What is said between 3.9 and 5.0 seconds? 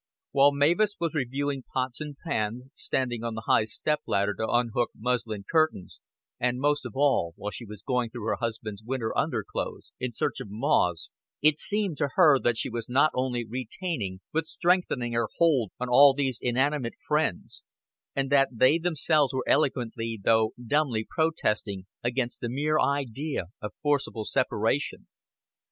ladder to unhook